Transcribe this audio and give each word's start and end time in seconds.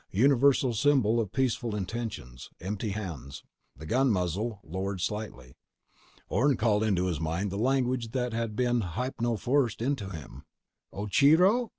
Universal 0.09 0.73
symbol 0.73 1.19
of 1.19 1.31
peaceful 1.31 1.75
intentions: 1.75 2.49
empty 2.59 2.89
hands. 2.89 3.43
The 3.77 3.85
gun 3.85 4.09
muzzle 4.09 4.59
lowered 4.63 4.99
slightly. 4.99 5.53
Orne 6.27 6.57
called 6.57 6.81
into 6.83 7.05
his 7.05 7.19
mind 7.19 7.51
the 7.51 7.59
language 7.59 8.09
that 8.13 8.33
had 8.33 8.55
been 8.55 8.81
hypnoforced 8.81 9.79
into 9.79 10.09
him. 10.09 10.41
_Ocheero? 10.91 11.69